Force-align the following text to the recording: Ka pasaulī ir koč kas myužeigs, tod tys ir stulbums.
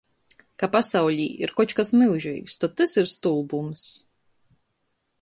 Ka 0.61 0.69
pasaulī 0.75 1.27
ir 1.47 1.53
koč 1.59 1.75
kas 1.81 1.93
myužeigs, 2.01 2.57
tod 2.65 2.75
tys 2.81 2.97
ir 3.03 3.13
stulbums. 3.15 3.89